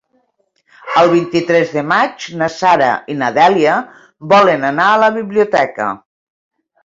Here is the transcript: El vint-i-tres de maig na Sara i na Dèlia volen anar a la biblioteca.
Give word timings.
El 1.01 1.09
vint-i-tres 1.09 1.73
de 1.73 1.81
maig 1.89 2.25
na 2.39 2.47
Sara 2.53 2.89
i 3.13 3.17
na 3.19 3.29
Dèlia 3.37 3.75
volen 4.33 4.65
anar 4.73 4.87
a 4.95 4.99
la 5.03 5.11
biblioteca. 5.21 5.91